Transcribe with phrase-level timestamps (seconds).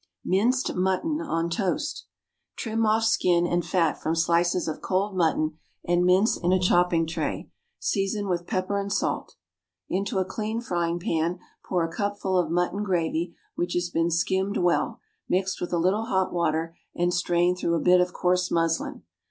[0.25, 2.07] Minced Mutton on Toast.
[2.55, 7.05] Trim off skin and fat from slices of cold mutton and mince in a chopping
[7.05, 7.51] tray.
[7.77, 9.35] Season with pepper and salt.
[9.89, 14.57] Into a clean frying pan, pour a cupful of mutton gravy which has been skimmed
[14.57, 19.03] well, mixed with a little hot water and strained through a bit of coarse muslin.